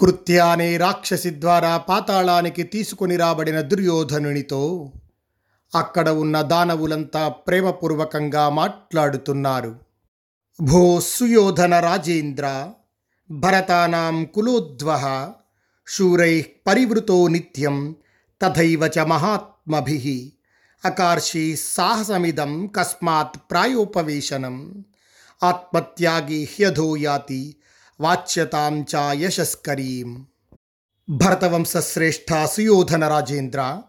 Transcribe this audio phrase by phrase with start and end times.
[0.00, 4.92] కృత్య అనే రాక్షసి ద్వారా పాతాళానికి తీసుకుని రాబడిన దుర్యోధనునితో
[5.74, 9.78] అక్కడ ఉన్న దానవులంతా ప్రేమపూర్వకంగా మాట్లాడుతున్నారు.
[10.60, 12.72] భో సుయోధన రాజేంద్ర
[13.30, 14.90] భరతానాం కులోద్వ
[15.86, 17.94] శూరై పరివృతో నిత్యం
[18.42, 20.32] తథైవ చ మహాత్మభి
[20.84, 24.84] అకార్షి సాహసమిదం కస్మాత్ ప్రాయోపవేశనం
[25.42, 27.56] ఆత్మత్యాగి హ్యధో యాతి
[28.00, 30.26] వాచ్యతాం చ యశస్కరీం.
[31.10, 33.82] భరతవంశశ్రేష్ఠ సుయోధన రాజేంద్ర.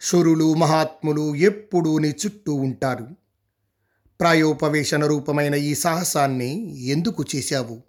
[0.00, 3.06] శురులు మహాత్ములు ఎప్పుడూ నీ చుట్టూ ఉంటారు.
[4.20, 7.82] ప్రాయోపవేశన రూపమైన ఈ సాహసాన్ని ఎందుకు చేశావు?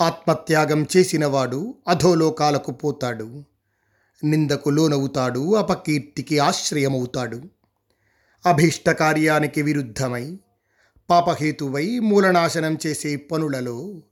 [0.00, 3.44] ఆత్మత్యాగం చేసినవాడు అధోలోకాలకు పోతాడు.
[4.24, 7.42] నిందకు లోనవుతాడు అపకీర్తికి ఆశ్రయమవుతాడు.
[8.46, 10.38] అభీష్ట కార్యానికి విరుద్ధమై
[11.10, 14.02] పాపహేతువై మూలనాశనం చేసే పనులలో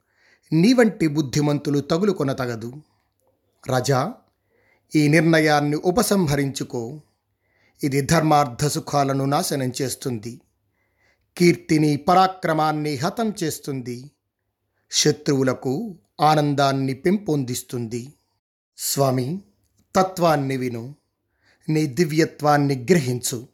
[0.52, 2.72] నీ వంటి బుద్ధిమంతులు తగులుకొన తగదు.
[3.74, 4.14] రజా
[4.96, 7.00] ఈ నిర్ణయాన్ని ఉపసంహరించుకో.
[7.82, 10.40] ఇది ధర్మార్థ సుఖాలను నాశనం చేస్తుంది.
[11.36, 14.10] కీర్తిని పరాక్రమాన్ని హతం చేస్తుంది.
[14.90, 18.12] శత్రువులకు ఆనందాన్ని పెంపొందిస్తుంది.
[18.78, 19.42] స్వామి
[19.96, 20.94] తత్వాన్ని విను.
[21.68, 23.46] నీ దివ్యత్వాన్ని గ్రహించు.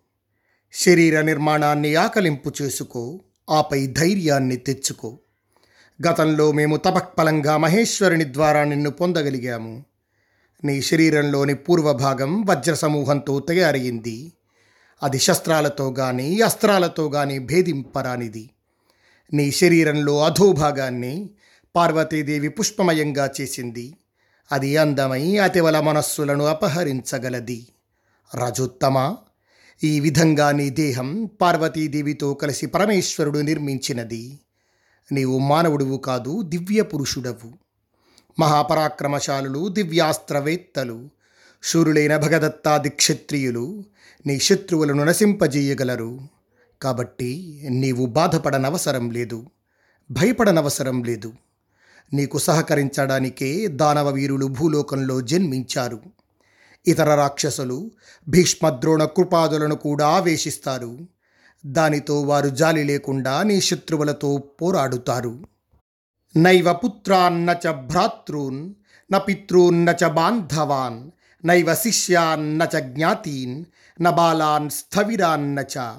[0.72, 3.20] శరీర నిర్మాణాన్ని ఆకలింపు చేసుకో.
[3.50, 5.18] ఆపై ధైర్యాన్ని తెచ్చుకో.
[6.08, 9.84] గతంలో మేము తపక్ఫలంగా మహేశ్వరుని ద్వారా నిన్ను పొందగలిగాము.
[10.64, 14.32] నీ శరీరంలోని పూర్వభాగం వజ్ర సమూహంతో తయారయింది
[15.02, 18.50] అది శస్త్రాలతో కానీ అస్త్రాలతో కానీ భేదింపరానిది.
[19.32, 21.30] నీ శరీరంలో అధోభాగాన్ని
[21.76, 23.96] పార్వతీదేవి పుష్పమయంగా చేసింది.
[24.52, 27.66] అది అందమై అతివల మనస్సులను అపహరించగలది.
[28.34, 29.16] రజోత్తమ
[29.84, 34.38] ఈ విధంగా నీ దేహం పార్వతీదేవితో కలిసి పరమేశ్వరుడు నిర్మించినది.
[35.12, 37.52] నీవు మానవుడువు కాదు దివ్య పురుషుడవు.
[38.38, 41.08] మహాపరాక్రమశాలులు దివ్యాస్త్రవేత్తలు
[41.62, 43.84] శూరులైన భగదత్తా దిక్షత్రియులు
[44.26, 46.20] నీ శత్రువులను నశింపజేయగలరు.
[46.82, 49.46] కాబట్టి నీవు బాధపడనవసరం లేదు
[50.10, 51.32] భయపడనవసరం లేదు.
[52.14, 56.00] నీకు సహకరించడానికే దానవ వీరులు భూలోకంలో జన్మించారు.
[56.86, 57.90] ఇతర రాక్షసులు
[58.28, 60.98] భీష్మద్రోణ కృపాదులను కూడా ఆవేశిస్తారు.
[61.66, 65.44] దానితో వారు జాలి లేకుండా నీ శత్రువులతో పోరాడుతారు.
[66.36, 68.74] నైవ పుత్రాన్న చ భ్రాతృన్
[69.12, 71.10] న పితృన్న చ బాంధవాన్
[71.46, 73.64] నైవ శిష్యాన్న చ జ్ఞాతీన్
[74.02, 75.96] న బాలాన్ స్థవిరాన్న చ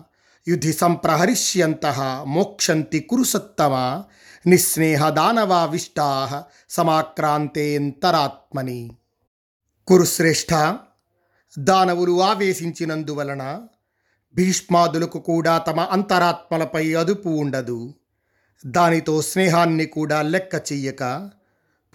[0.47, 1.85] యుధి సంప్రహరిష్యంత
[2.27, 4.03] మోక్షంతి కురుసత్తమ
[4.47, 8.91] నిస్నేహ దానవావిష్టా సమాక్రాంతేంతరాత్మని.
[9.87, 10.77] కురుశ్రేష్ఠ
[11.59, 13.61] దానవులు ఆవేశించినందువలన
[14.37, 17.93] భీష్మాదులకు కూడా తమ అంతరాత్మలపై అదుపు ఉండదు.
[18.65, 21.29] దానితో స్నేహాన్ని కూడా లెక్క చెయ్యక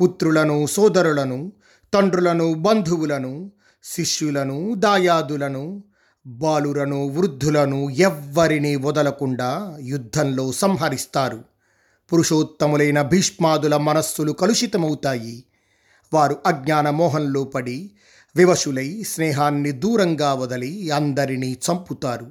[0.03, 1.53] పుత్రులను సోదరులను
[1.95, 3.51] తండ్రులను బంధువులను
[3.85, 5.85] శిష్యులను దాయాదులను
[6.27, 11.45] బాలులను వృద్ధులను ఎవ్వరినీ వదలకుండా యుద్ధంలో సంహరిస్తారు.
[12.13, 15.45] పురుషోత్తములైన భీష్మాదుల మనస్సులు కలుషితమవుతాయి.
[16.13, 17.91] వారు అజ్ఞాన మోహంలో పడి
[18.37, 22.27] వివశులై స్నేహాన్ని దూరంగా వదలి అందరినీ చంపుతారు.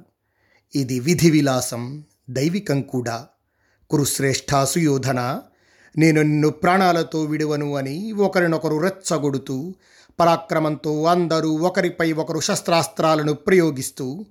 [0.74, 3.26] ఇది విధి విలాసం దైవికం కూడా.
[3.90, 5.40] కురుశ్రేష్ఠ సుయోధన
[5.96, 9.74] నేను నిన్ను ప్రాణాలతో విడువను అని ఒకరినొకరు రెచ్చగొడుతూ
[10.20, 14.24] పరాక్రమంతో అందరూ ఒకరిపై ఒకరు శస్త్రాస్త్రాలను ప్రయోగిస్తూ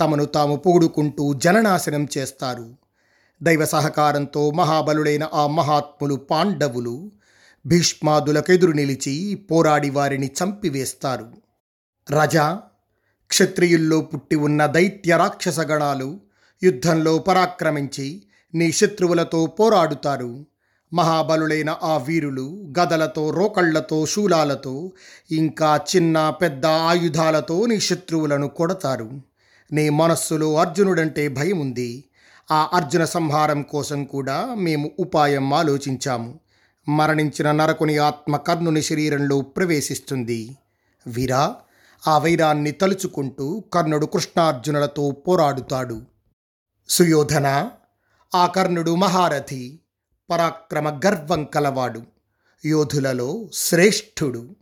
[0.00, 2.74] తమను తాము పొగుడుకుంటూ జననాశనం చేస్తారు.
[3.42, 7.12] దైవ సహకారంతో మహాబలుడైన ఆ మహాత్ములు పాండవులు
[7.66, 11.32] భీష్మాదులకెదురు నిలిచి పోరాడి వారిని చంపివేస్తారు.
[12.10, 12.60] రజా
[13.28, 16.20] క్షత్రియుల్లో పుట్టి ఉన్న దైత్య రాక్షస గణాలు
[16.62, 18.22] యుద్ధంలో పరాక్రమించి
[18.54, 20.46] నీ శత్రువులతో పోరాడుతారు.
[20.92, 24.92] మహాబలులైన ఆ వీరులు గదలతో రోకళ్ళతో శూలాలతో
[25.30, 29.10] ఇంకా చిన్న పెద్ద ఆయుధాలతో నీ శత్రువులను కొడతారు.
[29.72, 32.04] నీ మనస్సులో అర్జునుడంటే భయం ఉంది
[32.50, 36.41] ఆ అర్జున సంహారం కోసం కూడా మేము ఉపాయం ఆలోచించాము.
[36.88, 40.56] మరణించిన నరకుని ఆత్మ కర్ణుని శరీరంలో ప్రవేశిస్తుంది.
[41.06, 41.56] వీరా
[42.08, 46.02] ఆ వైరాన్ని తలుచుకుంటూ కర్ణుడు కృష్ణార్జునులతో పోరాడుతాడు.
[46.88, 47.70] సుయోధన
[48.34, 49.80] ఆ కర్ణుడు మహారథి
[50.30, 52.02] పరాక్రమ గర్వం కలవాడు
[52.64, 54.56] యోధులలో శ్రేష్ఠుడు.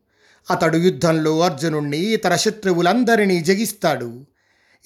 [0.51, 4.27] అతడు యుద్ధంలో అర్జునుణ్ణి ఇతర శత్రువులందరినీ జగిస్తాడు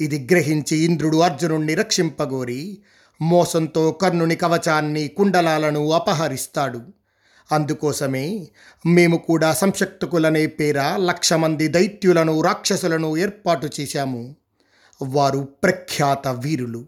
[0.01, 2.79] ఇది గ్రహించి ఇంద్రుడు అర్జునుణ్ణి రక్షింపగోరి
[3.23, 6.83] మోసంతో కర్ణుని కవచాన్ని కుండలాలను అపహరిస్తాడు.
[7.53, 8.49] అందుకోసమే
[8.87, 14.37] మేము కూడా సంశక్తుకులనే పేర లక్ష మంది దైత్యులను రాక్షసులను ఏర్పాటు చేశాము.
[15.03, 16.87] వారు ప్రఖ్యాత వీరులు.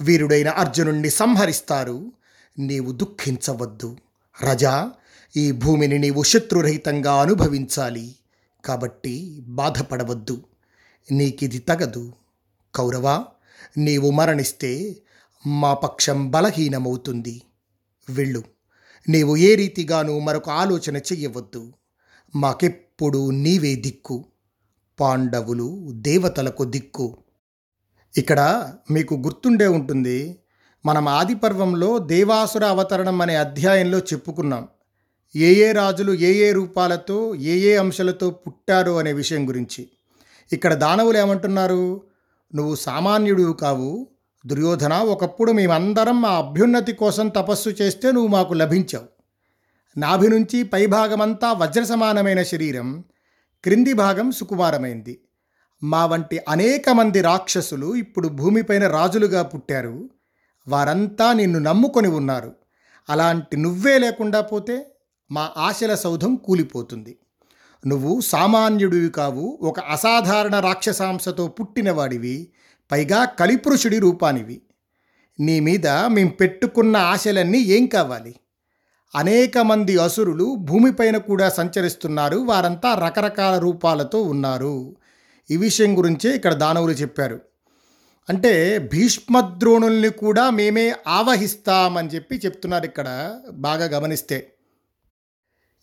[0.00, 2.12] వీరుడైన అర్జునుణ్ణి సంహరిస్తారు.
[2.58, 3.96] నీవు దుఃఖించవద్దు.
[4.44, 4.90] రజా
[5.36, 8.14] ఈ భూమిని నీవు శత్రురహితంగా అనుభవించాలి.
[8.64, 10.44] కాబట్టి బాధపడవద్దు.
[11.12, 12.12] నీకిది తగదు.
[12.74, 13.24] కౌరవ
[13.78, 14.96] నీవు మరణిస్తే
[15.46, 17.42] మా పక్షం బలహీనమవుతుంది.
[18.10, 18.53] వెళ్ళు.
[19.08, 21.72] నీవు ఏ రీతిగానూ మరొక ఆలోచన చెయ్యవద్దు.
[22.36, 24.24] మాకెప్పుడు నీవే దిక్కు.
[25.00, 27.16] పాండవులు దేవతలకు దిక్కు.
[28.16, 30.38] ఇక్కడ మీకు గుర్తుండే ఉంటుంది
[30.86, 34.68] మనం ఆదిపర్వంలో దేవాసుర అవతరణం అనే అధ్యాయంలో చెప్పుకున్నాం.
[35.36, 39.88] ఏ ఏ రాజులు ఏ ఏ రూపాలతో ఏ ఏ అంశాలతో పుట్టారు అనే విషయం గురించి.
[40.52, 42.02] ఇక్కడ దానవులు ఏమంటున్నారు?
[42.54, 44.06] నువ్వు సామాన్యుడు కావు
[44.46, 49.08] దుర్యోధన ఒకప్పుడు మేమందరం మా అభ్యున్నతి కోసం తపస్సు చేస్తే నువ్వు మాకు లభించావు.
[50.00, 53.04] నాభి నుంచి పైభాగమంతా వజ్ర సమానమైన శరీరం
[53.64, 55.20] క్రింది భాగం సుకుమారమైంది.
[55.82, 60.10] మా వంటి అనేక మంది రాక్షసులు ఇప్పుడు భూమిపైన రాజులుగా పుట్టారు.
[60.68, 62.52] వారంతా నిన్ను నమ్ముకొని ఉన్నారు.
[63.08, 64.86] అలాంటి నువ్వే లేకుండా పోతే
[65.30, 67.16] మా ఆశల సౌధం కూలిపోతుంది.
[67.86, 72.48] నువ్వు సామాన్యుడివి కావు ఒక అసాధారణ రాక్షసాంశతో పుట్టినవాడివి.
[72.94, 74.62] పైగా కలిపురుషుడి రూపానివి.
[75.40, 78.34] నీ మీద మేం పెట్టుకున్న ఆశలన్నీ ఏం కావాలి?
[79.14, 84.96] అనేక మంది అసురులు భూమిపైన కూడా సంచరిస్తున్నారు వారంతా రకరకాల రూపాలతో ఉన్నారు.
[85.50, 87.40] ఈ విషయం గురించే ఇక్కడ దానవులు చెప్పారు.
[88.28, 94.52] అంటే భీష్మద్రోణుల్ని కూడా మేమే ఆవహిస్తామని చెప్పి చెప్తున్నారు ఇక్కడ బాగా గమనిస్తే.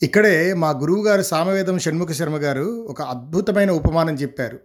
[0.03, 4.59] ఇక్కడే మా గురువుగారు సామవేదం షణ్ముఖ శర్మ గారు ఒక అద్భుతమైన ఉపమానం చెప్పారు.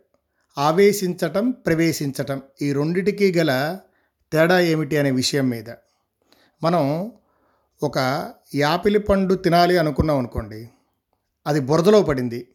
[0.58, 3.78] ఆవేశించటం ప్రవేశించటం ఈ రెండిటికి గల
[4.32, 5.70] తేడా ఏమిటి అనే విషయం మీద.
[6.62, 7.12] మనం
[7.82, 7.98] ఒక
[8.54, 10.68] యాపిలి పండు తినాలి అనుకున్నాం అనుకోండి
[11.46, 12.48] అది బురదలో పడింది.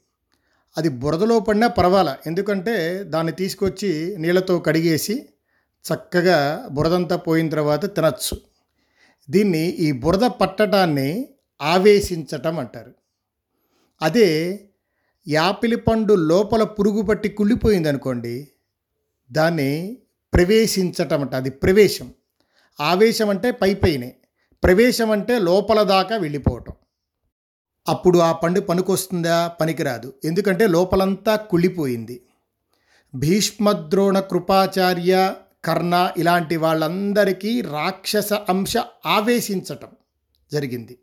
[0.78, 5.30] అది బురదలో పడినా పర్వాలా ఎందుకంటే దాన్ని తీసుకొచ్చి నీళ్ళతో కడిగేసి
[5.94, 8.42] చక్కగా బురదంతా పోయిన తర్వాత తినచ్చు.
[9.30, 11.30] దీన్ని ఈ బురద పట్టడాన్ని
[11.62, 12.94] ఆవేశించటం అంటారు.
[14.02, 14.60] అదే
[15.28, 18.48] యాపిలి పండు లోపల పురుగు పట్టి కుళ్ళిపోయింది అనుకోండి
[19.32, 19.98] దాన్ని
[20.34, 22.14] ప్రవేశించటం అంట అది ప్రవేశం.
[22.82, 24.16] ఆవేశం అంటే పై పైనే.
[24.64, 26.74] ప్రవేశం అంటే లోపల దాకా వెళ్ళిపోవటం.
[27.88, 29.48] అప్పుడు ఆ పండు పనికొస్తుందా?
[29.48, 30.14] పనికిరాదు.
[30.24, 32.22] ఎందుకంటే లోపలంతా కుళ్ళిపోయింది.
[33.16, 35.36] భీష్మద్రోణ కృపాచార్య
[35.66, 38.74] కర్ణ ఇలాంటి వాళ్ళందరికీ రాక్షస అంశ
[39.06, 39.88] ఆవేశించటం
[40.52, 40.98] జరిగింది.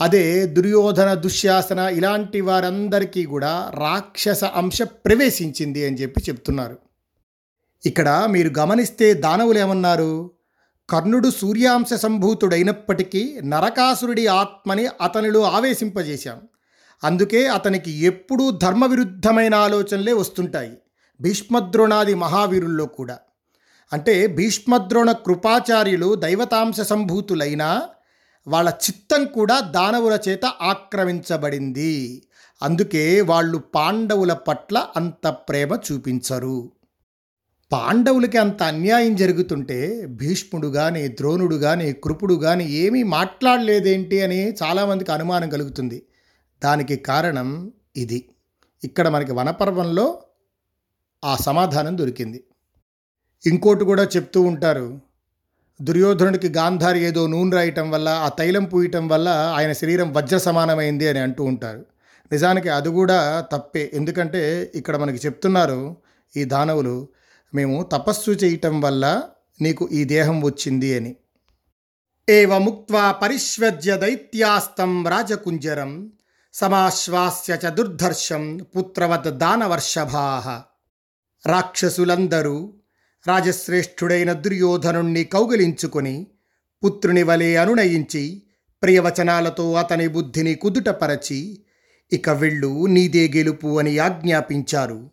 [0.00, 6.78] అదే దుర్యోధన దుశ్శాసన ఇలాంటి వారందరికీ కూడా రాక్షస అంశ ప్రవేశించింది అని చెప్పి చెప్తున్నారు.
[7.86, 10.30] ఇక్కడ మీరు గమనిస్తే దానవులు ఏమన్నారు?
[10.90, 16.40] కర్ణుడు సూర్యాంశ సంభూతుడైనప్పటికీ నరకాసురుడి ఆత్మని అతనిలో ఆవేశింపజేశాం.
[17.04, 20.72] అందుకే అతనికి ఎప్పుడూ ధర్మవిరుద్ధమైన ఆలోచనలే వస్తుంటాయి.
[21.20, 23.18] భీష్మద్రోణాది మహావీరుల్లో కూడా.
[23.92, 27.82] అంటే భీష్మద్రోణ కృపాచార్యులు దైవతాంశ సంభూతులైనా
[28.46, 32.22] వాళ్ళ చిత్తం కూడా దానవుల చేత ఆక్రమించబడింది.
[32.62, 36.72] అందుకే వాళ్ళు పాండవుల పట్ల అంత ప్రేమ చూపించరు.
[37.72, 45.50] పాండవులకి అంత అన్యాయం జరుగుతుంటే భీష్ముడు కానీ ద్రోణుడు కానీ కృపుడు కానీ ఏమీ మాట్లాడలేదేంటి అని చాలామందికి అనుమానం
[45.50, 46.02] కలుగుతుంది.
[46.64, 48.28] దానికి కారణం ఇది.
[48.84, 50.22] ఇక్కడ మనకి వనపర్వంలో
[51.24, 52.44] ఆ సమాధానం దొరికింది.
[53.46, 55.00] ఇంకోటి కూడా చెప్తూ ఉంటారు.
[55.82, 61.18] దుర్యోధనుడికి గాంధారి ఏదో నూనె రాయటం వల్ల ఆ తైలం పూయటం వల్ల ఆయన శరీరం వజ్ర సమానమైంది అని
[61.18, 61.84] అంటూ ఉంటారు.
[62.32, 63.90] నిజానికి అది కూడా తప్పే.
[63.94, 65.96] ఎందుకంటే ఇక్కడ మనకి చెప్తున్నారు
[66.36, 67.08] ఈ దానవులు
[67.54, 69.22] మేము తపస్సు చేయటం వల్ల
[69.60, 71.16] నీకు ఈ దేహం వచ్చింది అని.
[72.28, 76.12] ఏవముక్త్వా పరిష్వజ్య దైత్యాస్తం రాజకుంజరం
[76.54, 80.62] సమాశ్వాస్య చ దుర్ధర్షం పుత్రవత్ దానవర్షభా.
[81.46, 82.72] రాక్షసులందరూ
[83.28, 86.26] రాజశ్రేష్ఠుడైన దుర్యోధనుణ్ణి కౌగిలించుకొని
[86.84, 88.42] పుత్రుని వలె అనునయించి
[88.82, 91.58] ప్రియవచనాలతో అతని బుద్ధిని కుదుటపరచి
[92.12, 95.10] ఇక వెళ్ళు నీదే గెలుపు అని ఆజ్ఞాపించారు.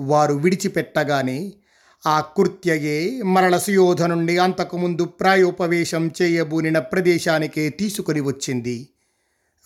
[0.00, 1.52] వారు విడిచిపెట్టగానే
[2.06, 8.88] ఆ కృత్యయే మరల సుయోధనుణ్ణి అంతకుముందు ప్రాయోపవేశం చేయబూనిన ప్రదేశానికే తీసుకొని వచ్చింది.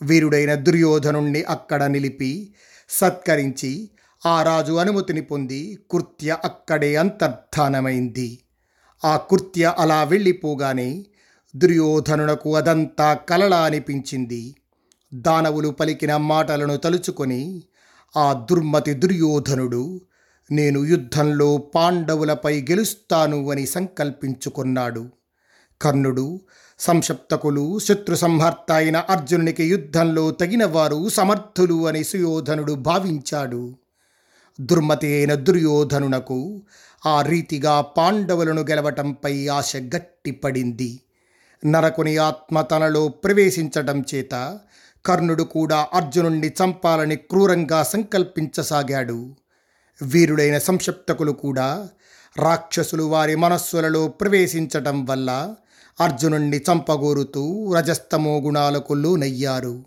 [0.03, 2.55] వీరుడైన దుర్యోధనుణ్ణి అక్కడ నిలిపి
[2.89, 3.91] సత్కరించి
[4.27, 8.39] ఆ రాజు అనుమతిని పొంది కృత్య అక్కడే అంతర్ధానమైంది.
[9.05, 11.07] ఆ కృత్య అలా వెళ్ళిపోగానే
[11.57, 14.57] దుర్యోధనునకు అదంతా కలలా అనిపించింది.
[15.15, 17.63] దానవులు పలికిన మాటలను తలుచుకొని
[18.17, 20.01] ఆ దుర్మతి దుర్యోధనుడు
[20.51, 25.09] నేను యుద్ధంలో పాండవులపై గెలుస్తాను అని సంకల్పించుకున్నాడు.
[25.83, 26.41] కర్ణుడు
[26.79, 33.77] సంక్షప్తకులు శత్రు సంహర్త అయిన అర్జునునికి యుద్ధంలో తగినవారు సమర్థులు అని సుయోధనుడు భావించాడు.
[34.61, 36.63] దుర్మతి అయిన దుర్యోధనునకు
[37.07, 41.01] ఆ రీతిగా పాండవులను గెలవటంపై ఆశ గట్టిపడింది.
[41.67, 44.59] నరకుని ఆత్మ తనలో ప్రవేశించటం చేత
[45.07, 49.37] కర్ణుడు కూడా అర్జునుణ్ణి చంపాలని క్రూరంగా సంకల్పించసాగాడు.
[50.03, 51.89] వీరుడైన సంక్షప్తకులు కూడా
[52.37, 55.55] రాక్షసులు వారి మనస్సులలో ప్రవేశించటం వల్ల
[56.01, 59.85] అర్జునుణ్ణి చంపగోరుతూ రజస్తమో గుణాలకు లోనయ్యారు.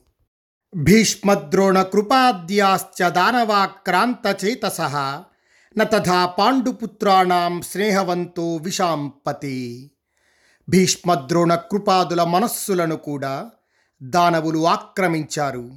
[0.75, 4.81] భీష్మద్రోణ కృపాద్యాశ్చ దానవాక్రాంత చేతస
[5.77, 9.91] న తథా పాండుపుత్రాణం స్నేహవంతో విషాంపతి
[10.69, 13.49] భీష్మద్రోణ కృపాదుల మనస్సులను కూడా
[14.03, 15.69] దానవులు ఆక్రమించారు.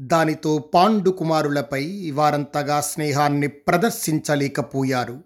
[0.00, 5.24] దానితో పాండుకుమారులపై వారంతగా స్నేహాన్ని ప్రదర్శించలేకపోయారు.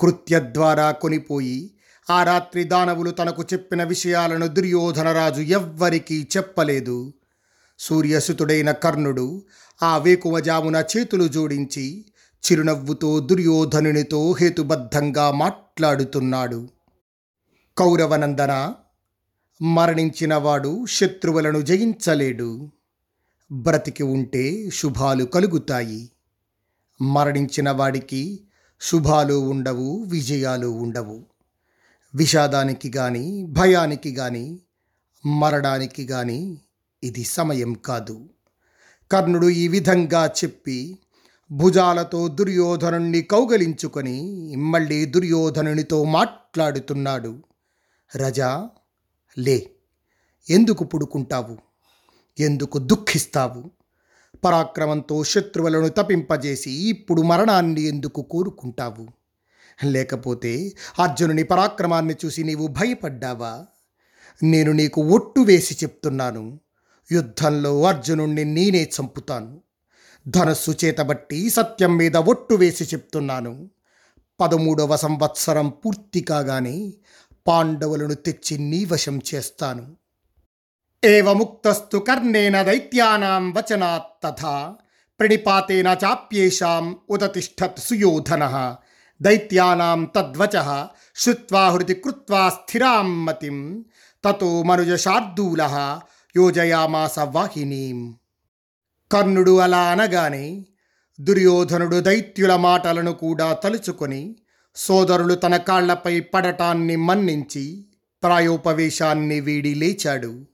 [0.00, 1.74] కృత్య ద్వారా కొనిపోయి
[2.10, 7.14] ఆ రాత్రి దానవులు తనకు చెప్పిన విషయాలను దుర్యోధనరాజు ఎవ్వరికీ చెప్పలేదు.
[7.78, 9.42] సూర్యసుతుడైన కర్ణుడు
[9.82, 12.04] ఆ వేకువజామున చేతులు జోడించి
[12.44, 16.68] చిరునవ్వుతో దుర్యోధనునితో హేతుబద్ధంగా మాట్లాడుతున్నాడు.
[17.78, 18.74] కౌరవనందన
[19.62, 22.70] మరణించినవాడు శత్రువులను జయించలేడు.
[23.52, 26.10] బ్రతికి ఉంటే శుభాలు కలుగుతాయి.
[27.02, 28.40] మరణించిన వాడికి
[28.80, 31.26] శుభాలు ఉండవు విజయాలు ఉండవు.
[32.14, 34.60] విషాదానికి కానీ భయానికి కానీ
[35.26, 36.60] మరణానికి కానీ
[37.04, 38.28] ఇది సమయం కాదు.
[39.12, 40.98] కర్ణుడు ఈ విధంగా చెప్పి
[41.52, 44.16] భుజాలతో దుర్యోధనుణ్ణి కౌగలించుకొని
[44.56, 47.42] మళ్ళీ దుర్యోధనునితో మాట్లాడుతున్నాడు.
[48.16, 48.68] రజా
[49.38, 49.70] లే
[50.50, 51.58] ఎందుకు పుడుకుంటావు?
[52.38, 53.70] ఎందుకు దుఃఖిస్తావు?
[54.44, 59.08] పరాక్రమంతో శత్రువులను తపింపజేసి ఇప్పుడు మరణాన్ని ఎందుకు కోరుకుంటావు?
[59.86, 63.66] లేకపోతే అర్జునుని పరాక్రమాన్ని చూసి నీవు భయపడ్డావా?
[64.42, 66.60] నేను నీకు ఒట్టు వేసి చెప్తున్నాను.
[67.12, 69.60] యుద్ధంలో అర్జునుణ్ణి నేనే చంపుతాను.
[70.26, 73.70] ధనస్సు చేతబట్టి సత్యం మీద ఒట్టు వేసి చెప్తున్నాను.
[74.40, 76.92] పదమూడవ సంవత్సరం పూర్తి కాగానే
[77.46, 79.96] పాండవులను తెచ్చి నీ వశం చేస్తాను.
[81.04, 84.76] ఏవముక్తస్తు కర్ణేన దైత్యానాం వచనాత్ తథా
[85.20, 88.76] ప్రణిపాతేన చాప్యేషాం ఉదతిష్టత్ సుయోధన
[89.22, 90.56] దైత్యానాం తద్వచ
[91.14, 93.84] శ్రుత్వా హృది కృత్వా స్థిరాం మతిం
[94.24, 95.62] తతో మనుజ శార్దూల
[96.36, 98.14] యోజయామాస వాహినీం
[99.12, 100.64] కర్ణుడు అలా అనగానే
[101.20, 104.36] దుర్యోధనుడు దైత్యుల మాటలను కూడా తలుచుకొని
[104.76, 107.84] సోదరులు తన కాళ్ళపై పడటాన్ని మన్నించి
[108.22, 110.46] ప్రాయోపవేశాన్ని వీడి లేచాడు.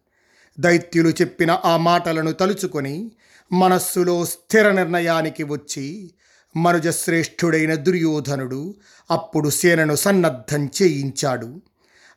[0.61, 3.11] దైత్యులు చెప్పిన ఆ మాటలను తలుచుకొని
[3.52, 6.14] మనస్సులో స్థిర నిర్ణయానికి వచ్చి
[6.57, 8.75] మనుజశ్రేష్ఠుడైన దుర్యోధనుడు
[9.11, 11.61] అప్పుడు సేనను సన్నద్ధం చేయించాడు.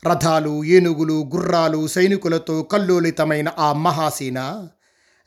[0.05, 4.67] రథాలు ఏనుగులు గుర్రాలు సైనికులతో కల్లోలితమైన ఆ మహాసేన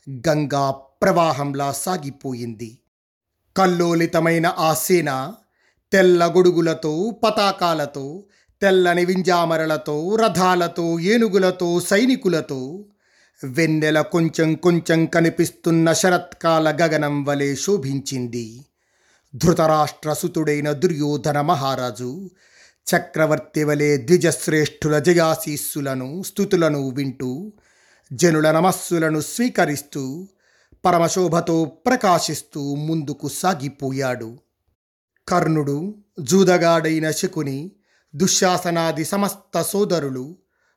[0.09, 2.77] గంగా ప్రవాహంలా సాగిపోయింది.
[3.57, 5.33] కల్లోలితమైన ఆ సేన
[5.91, 8.23] తెల్ల గొడుగులతో పతాకాలతో
[8.61, 12.85] తెల్లని వింజామరలతో రథాలతో ఏనుగులతో సైనికులతో
[13.43, 18.65] వెన్నెల కొంచెం కొంచెం కనిపిస్తున్న శరత్కాల గగనం వలె శోభించింది.
[19.35, 22.29] ధృతరాష్ట్రసుతుడైన దుర్యోధన మహారాజు
[22.87, 27.51] చక్రవర్తి వలె ద్విజశ్రేష్ఠుల జయాశీస్సులను స్థుతులను వింటూ
[28.13, 30.27] జనుల నమస్సులను స్వీకరిస్తూ
[30.85, 34.37] పరమశోభతో ప్రకాశిస్తూ ముందుకు సాగిపోయాడు.
[35.27, 37.71] కర్ణుడు జూదగాడైన శకుని
[38.15, 40.35] దుశ్శాసనాది సమస్త సోదరులు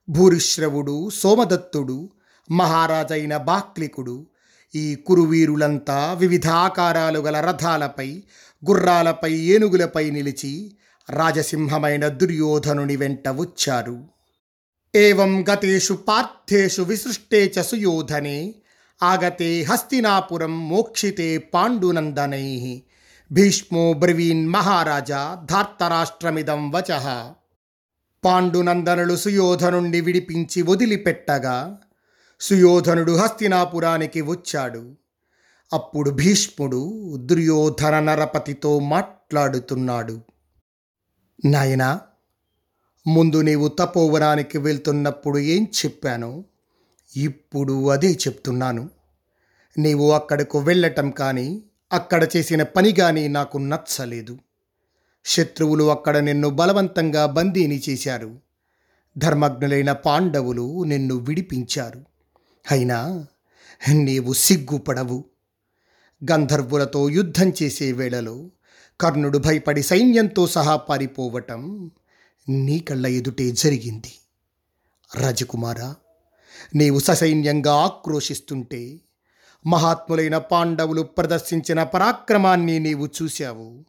[0.08, 2.10] భూరిశ్రవుడు సోమదత్తుడు
[2.50, 4.26] మహారాజైన బాక్లికుడు
[4.74, 8.22] ఈ కురువీరులంతా వివిధ ఆకారాలు గల రథాలపై
[8.62, 10.52] గుర్రాలపై ఏనుగులపై నిలిచి
[11.10, 14.04] రాజసింహమైన దుర్యోధనుని వెంట వచ్చారు.
[14.94, 18.54] ఏవం గతేషు పార్థేషు విసృష్టే చ సుయోధనే
[19.02, 22.82] ఆగతే హస్తినాపురం మోక్షితే పాండునందనై.
[23.32, 27.00] భీష్మో బ్రవీన్ మహారాజా ధార్తరాష్ట్రమిదం వచ.
[28.24, 31.78] పాండునందనులు సుయోధనుణ్ణి విడిపించి వదిలిపెట్టగా
[32.40, 34.96] సుయోధనుడు హస్తినాపురానికి వచ్చాడు.
[35.72, 40.20] అప్పుడు భీష్ముడు దుర్యోధన నరపతితో మాట్లాడుతున్నాడు.
[41.44, 42.00] నాయనా
[43.06, 46.44] ముందు నీవు తపోవనానికి వెళ్తున్నప్పుడు ఏం చెప్పానో
[47.16, 48.90] ఇప్పుడు అదే చెప్తున్నాను.
[49.78, 51.62] నీవు అక్కడకు వెళ్ళటం కానీ
[51.92, 54.38] అక్కడ చేసిన పని కానీ నాకు నచ్చలేదు.
[55.24, 58.38] శత్రువులు అక్కడ నిన్ను బలవంతంగా బందీని చేశారు.
[59.18, 62.04] ధర్మజ్ఞులైన పాండవులు నిన్ను విడిపించారు.
[62.70, 63.26] అయినా
[63.92, 65.24] నీవు సిగ్గుపడవు.
[66.32, 68.50] గంధర్వులతో యుద్ధం చేసే వేళలో
[69.00, 71.90] కర్ణుడు భయపడి సైన్యంతో సహా పారిపోవటం
[72.48, 74.12] నీ కళ్ళ ఎదుటే జరిగింది.
[75.14, 75.94] రాజకుమార
[76.74, 79.00] నీవు ససైన్యంగా ఆక్రోశిస్తుంటే
[79.66, 83.84] మహాత్ములైన పాండవులు ప్రదర్శించిన పరాక్రమాన్ని నీవు చూశావు.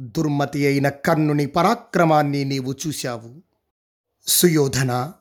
[0.00, 3.42] దుర్మతి అయిన కర్ణుని పరాక్రమాన్ని నీవు చూశావు.
[4.26, 5.12] సుయోధన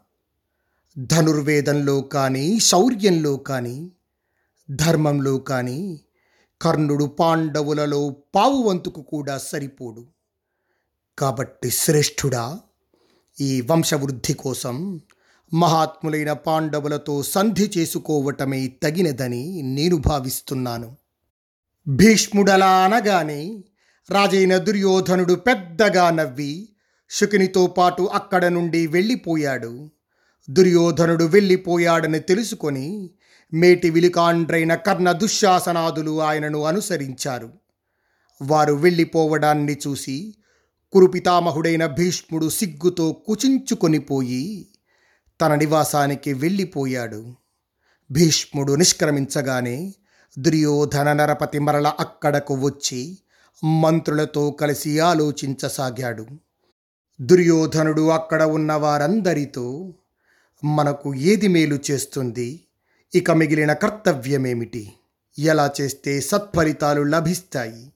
[0.97, 3.91] ధనుర్వేదంలో కానీ శౌర్యంలో కానీ
[4.71, 6.01] ధర్మంలో కానీ
[6.61, 10.05] కర్ణుడు పాండవులలో పావువంతుకు కూడా సరిపోడు.
[11.17, 12.59] కాబట్టి శ్రేష్ఠుడా
[13.41, 15.01] ఈ వంశవృద్ధి కోసం
[15.53, 20.95] మహాత్ములైన పాండవులతో సంధి చేసుకోవటమే తగినదని నేను భావిస్తున్నాను.
[21.87, 23.63] భీష్ముడలా అనగానే
[24.09, 26.69] రాజైన దుర్యోధనుడు పెద్దగా నవ్వి
[27.09, 29.89] శుకునితో పాటు అక్కడ నుండి వెళ్ళిపోయాడు.
[30.49, 33.09] దుర్యోధనుడు వెళ్ళిపోయాడని తెలుసుకొని
[33.55, 37.49] మేటి విలికాండ్రైన కర్ణ దుశ్శాసనాదులు ఆయనను అనుసరించారు.
[38.41, 40.35] వారు వెళ్ళిపోవడాన్ని చూసి
[40.91, 44.67] కురుపితామహుడైన భీష్ముడు సిగ్గుతో కుచించుకొనిపోయి
[45.41, 47.35] తన నివాసానికి వెళ్ళిపోయాడు.
[48.11, 49.93] భీష్ముడు నిష్క్రమించగానే
[50.39, 53.17] దుర్యోధన నరపతి మరల అక్కడకు వచ్చి
[53.63, 56.25] మంత్రులతో కలిసి ఆలోచించసాగాడు.
[57.21, 59.93] దుర్యోధనుడు అక్కడ ఉన్న వారందరితో
[60.63, 62.64] మనకు ఏది మేలు చేస్తుంది?
[63.15, 64.93] ఇక మిగిలిన కర్తవ్యమేమిటి?
[65.39, 67.91] ఎలా చేస్తే సత్ఫలితాలు లభిస్తాయి?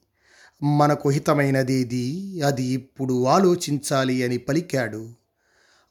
[0.62, 5.14] మనకు హితమైనదేది అది ఇప్పుడు ఆలోచించాలి అని పలికాడు.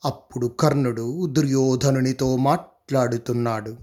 [0.06, 3.78] అప్పుడు కర్ణుడు దుర్యోధనునితో మాట్లాడుతున్నాడు.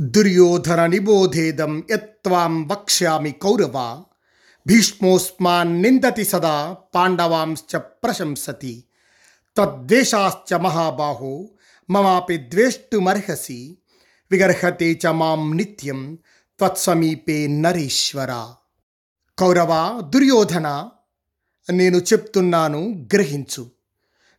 [0.00, 4.02] దుర్యోధన నిబోధేదం యత్వాం వక్ష్యామి కౌరవ.
[4.66, 8.84] భీష్మోస్మాన్ నిందతి సదా పాండవాంశ్చ ప్రశంసతి.
[9.56, 11.48] తద్దేశాశ్చ మహాబాహో
[11.90, 13.76] మమాపి ద్వేష్టుమర్హసి.
[14.30, 16.18] విగర్హతే చ మాం నిత్యం
[16.58, 18.52] త్వత్సమీపే నరేశ్వర.
[19.38, 20.88] కౌరవ దుర్యోధన
[21.72, 23.70] నేను చెప్తున్నాను గ్రహించు.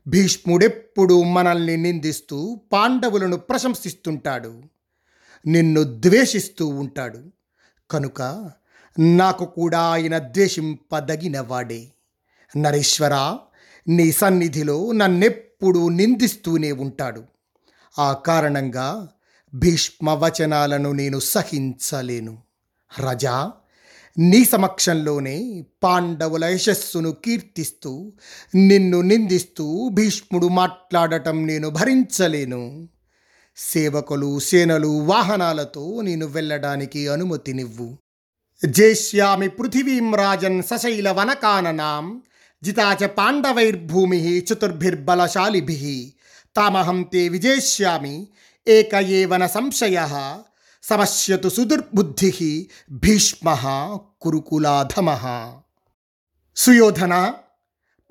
[0.08, 4.62] భీష్ముడెప్పుడు మనల్ని నిందిస్తూ పాండవులను ప్రశంసిస్తుంటాడు.
[5.48, 7.20] నిన్ను ద్వేషిస్తూ ఉంటాడు.
[7.92, 8.52] కనుక
[9.00, 11.88] నాకు కూడా ఆయన ద్వేషింపదగినవాడే.
[12.58, 13.38] నరేశ్వర
[13.88, 17.24] నీ సన్నిధిలో నన్నెప్పుడు నిందిస్తూనే ఉంటాడు.
[18.00, 19.08] ఆ కారణంగా
[19.54, 22.38] భీష్మవచనాలను నేను సహించలేను.
[23.00, 23.52] రజా
[24.18, 28.14] నీ సమక్షంలోనే పాండవుల యశస్సును కీర్తిస్తూ
[28.56, 32.90] నిన్ను నిందిస్తూ భీష్ముడు మాట్లాడటం నేను భరించలేను.
[33.58, 37.98] సేవకులు సేనలు వాహనాలతో నేను వెళ్ళడానికి అనుమతినివ్వు.
[38.66, 42.22] జేష్యామి పృథివీం రాజన్ సశైల వనకాననాం
[42.64, 46.14] జితాచ పాండవైర్భూమి చతుర్భిర్బలశాలిభి.
[46.56, 48.28] తామహం తే విజేష్యామి
[48.68, 50.08] ఏక ఏవన సంశయ
[50.84, 53.56] సమస్యతు సుదుర్బుద్ధి భీష్మ
[54.22, 55.10] కురుకులాధమ.
[56.56, 57.34] సుయోధన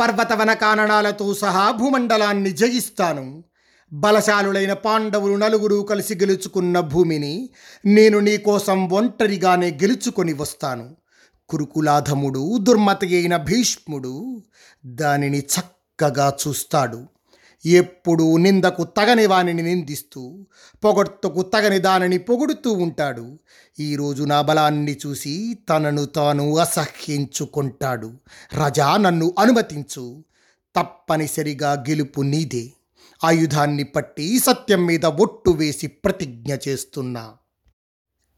[0.00, 3.44] పర్వతవన కారణాలతో సహా భూమండలాన్ని జయిస్తాను.
[3.92, 7.50] బలశాలులైన పాండవులు నలుగురు కలిసి గెలుచుకున్న భూమిని
[7.86, 10.96] నేను నీకోసం ఒంటరిగానే గెలుచుకొని వస్తాను.
[11.48, 14.42] కురుకులాధముడు దుర్మతి అయిన భీష్ముడు
[14.86, 17.06] దానిని చక్కగా చూస్తాడు.
[17.66, 20.46] ఎప్పుడూ నిందకు తగని వానిని నిందిస్తూ
[20.84, 23.38] పొగడ్తకు తగని దానిని పొగుడుతూ ఉంటాడు.
[23.80, 28.12] ఈరోజు నా బలాన్ని చూసి తనను తాను అసహ్యించుకుంటాడు.
[28.54, 30.24] రజా నన్ను అనుమతించు.
[30.76, 32.72] తప్పనిసరిగా గెలుపు నీదే.
[33.24, 37.32] ఆయుధాన్ని పట్టి సత్యం మీద ఒట్టు వేసి ప్రతిజ్ఞ చేస్తున్నా.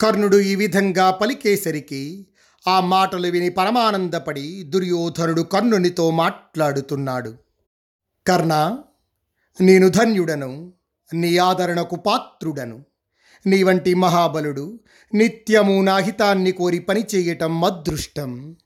[0.01, 2.27] కర్ణుడు ఈ విధంగా పలికేసరికి
[2.69, 7.35] ఆ మాటలు విని పరమానందపడి దుర్యోధనుడు కర్ణునితో మాట్లాడుతున్నాడు.
[8.27, 8.79] కర్ణ
[9.61, 10.73] నేను ధన్యుడను
[11.15, 12.85] నీ ఆదరణకు పాత్రుడను.
[13.47, 14.81] నీ వంటి మహాబలుడు
[15.15, 18.57] నిత్యము నా హితాన్ని కోరి పనిచేయటం అదృష్టం.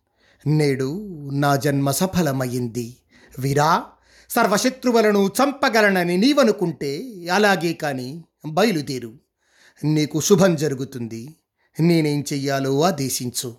[0.46, 2.96] నేడు నా జన్మ సఫలమైంది.
[3.38, 3.87] వీరా
[4.31, 9.12] సర్వశత్రువులను చంపగలనని నీవనుకుంటే అలాగే కానీ బయలుదేరు.
[9.85, 11.35] నీకు శుభం జరుగుతుంది.
[11.81, 13.55] నేనేం చెయ్యాలో ఆదేశించు.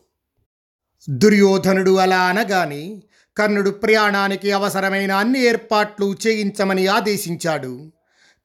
[1.10, 3.04] దుర్యోధనుడు అలా అనగానే
[3.38, 7.92] కర్ణుడు ప్రయాణానికి అవసరమైన అన్ని ఏర్పాట్లు చేయించమని ఆదేశించాడు.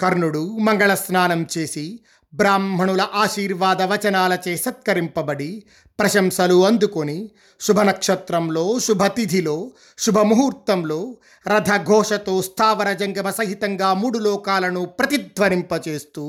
[0.00, 2.00] కర్ణుడు మంగళ స్నానం చేసి
[2.34, 5.62] బ్రాహ్మణుల ఆశీర్వాద వచనాలచే సత్కరింపబడి
[5.98, 11.16] ప్రశంసలు అందుకొని శుభనక్షత్రంలో శుభతిథిలో శుభముహూర్తంలో
[11.48, 16.24] రథఘోషతో స్థావర జంగమ సహితంగా మూడు లోకాలను ప్రతిధ్వనింపచేస్తూ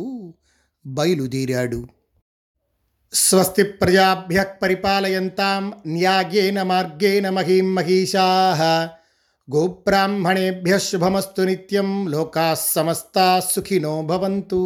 [0.88, 1.88] బయలుదేరాడు.
[3.16, 8.90] स्वस्ति प्रजाभ्य पिपालता न्याय्येन मार्गेण महीं महीषाः।
[9.50, 14.64] गोब्राह्मणेभ्यः शुभमस्तु नित्यं लोकाः समस्ताः सुखिनो भवन्तु।